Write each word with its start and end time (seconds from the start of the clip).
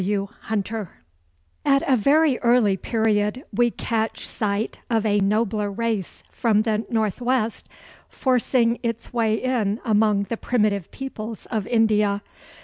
]W.W. 0.01 0.29
HUNTER 0.49 0.89
At 1.63 1.83
a 1.87 1.95
very 1.95 2.39
early 2.39 2.75
period 2.75 3.43
we 3.53 3.69
catch 3.69 4.25
sight 4.27 4.79
of 4.89 5.05
a 5.05 5.19
nobler 5.19 5.71
race 5.71 6.23
from 6.31 6.63
the 6.63 6.83
northwest, 6.89 7.69
forcing 8.09 8.79
its 8.81 9.13
way 9.13 9.35
in 9.35 9.79
among 9.85 10.23
the 10.23 10.37
primitive 10.37 10.89
peoples 10.89 11.45
of 11.51 11.67
India. 11.67 12.23